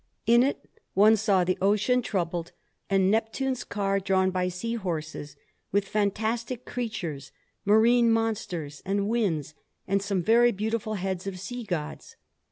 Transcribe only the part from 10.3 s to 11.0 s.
beautiful